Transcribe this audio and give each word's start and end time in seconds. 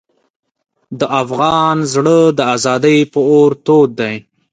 د 0.99 1.01
افغان 1.21 1.77
زړه 1.93 2.17
د 2.37 2.39
ازادۍ 2.55 2.99
په 3.13 3.19
اور 3.29 3.51
تود 3.65 3.89
دی. 3.99 4.15